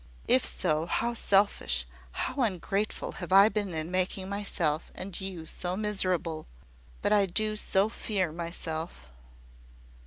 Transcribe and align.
"If 0.27 0.43
so, 0.47 0.87
how 0.87 1.13
selfish, 1.13 1.85
how 2.11 2.41
ungrateful 2.41 3.11
have 3.21 3.31
I 3.31 3.49
been 3.49 3.71
in 3.71 3.91
making 3.91 4.29
myself 4.29 4.91
and 4.95 5.21
you 5.21 5.45
so 5.45 5.77
miserable! 5.77 6.47
But 7.03 7.13
I 7.13 7.27
do 7.27 7.55
so 7.55 7.87
fear 7.87 8.31
myself!" 8.31 9.11